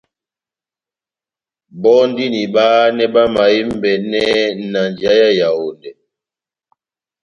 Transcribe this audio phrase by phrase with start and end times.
[1.81, 4.21] Bɔ́ndini bahanɛ bamahembɛnɛ
[4.71, 5.89] na njeya yá Yawondɛ.